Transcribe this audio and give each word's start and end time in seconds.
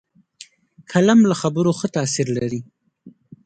قلم 0.91 1.19
له 1.29 1.35
خبرو 1.41 1.71
ښه 1.79 1.87
تاثیر 1.95 2.27
لري 2.37 2.61